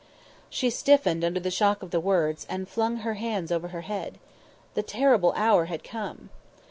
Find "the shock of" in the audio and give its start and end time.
1.39-1.91